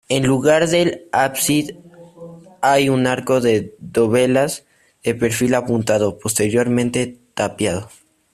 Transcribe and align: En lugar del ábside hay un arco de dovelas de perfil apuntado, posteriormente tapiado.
En 0.09 0.25
lugar 0.25 0.67
del 0.67 1.07
ábside 1.11 1.77
hay 2.63 2.89
un 2.89 3.05
arco 3.05 3.39
de 3.39 3.75
dovelas 3.79 4.65
de 5.03 5.13
perfil 5.13 5.53
apuntado, 5.53 6.17
posteriormente 6.17 7.19
tapiado. 7.35 7.87